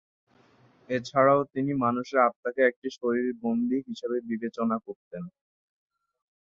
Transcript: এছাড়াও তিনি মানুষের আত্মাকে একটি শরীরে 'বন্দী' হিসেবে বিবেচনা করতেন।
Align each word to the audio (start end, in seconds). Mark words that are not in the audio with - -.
এছাড়াও 0.89 1.41
তিনি 1.53 1.71
মানুষের 1.83 2.19
আত্মাকে 2.27 2.61
একটি 2.65 2.87
শরীরে 2.97 3.31
'বন্দী' 3.35 3.85
হিসেবে 3.89 4.17
বিবেচনা 4.29 4.77
করতেন। 4.85 5.23